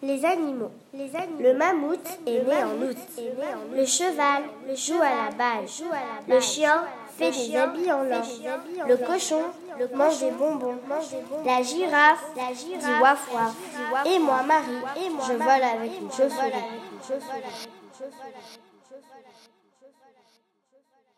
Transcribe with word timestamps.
Les 0.00 0.24
animaux. 0.24 0.70
Le 0.94 1.52
mammouth 1.54 2.18
est 2.26 2.42
né 2.44 2.62
en 2.62 2.82
août. 2.82 2.96
Le 3.74 3.84
cheval 3.84 4.44
le 4.68 4.74
joue 4.76 5.00
à 5.02 5.24
la 5.24 5.30
balle. 5.36 5.66
Le 6.28 6.40
chien 6.40 6.84
fait 7.16 7.30
des 7.30 7.56
habits 7.56 7.90
en 7.90 8.04
lin. 8.04 8.22
Le 8.86 8.96
cochon 8.96 9.42
mange 9.94 10.20
des 10.20 10.30
bonbons. 10.30 10.78
La 11.44 11.62
girafe 11.62 12.24
dit 12.54 13.02
waf. 13.02 13.28
Et 14.06 14.18
moi, 14.18 14.42
Marie, 14.42 14.82
je 15.26 15.32
vole 15.32 15.48
avec 15.48 16.00
une 16.00 16.10
chauve-souris. 16.12 16.52